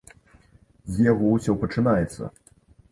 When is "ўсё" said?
1.37-1.57